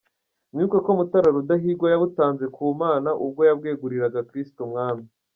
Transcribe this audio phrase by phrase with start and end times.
[0.51, 5.03] Mwibuke ko Mutara Rudahigwa yabutanze ku Mana ubwo yabweguriraga Kristo Umwami.